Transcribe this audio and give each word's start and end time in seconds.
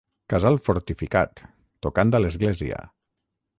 Casal 0.31 0.55
fortificat, 0.67 1.43
tocant 1.87 2.17
a 2.21 2.25
l'església. 2.25 2.83